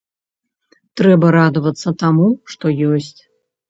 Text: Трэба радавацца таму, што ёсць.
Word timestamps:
Трэба 1.03 1.27
радавацца 1.37 1.97
таму, 2.03 2.27
што 2.57 2.77
ёсць. 2.93 3.19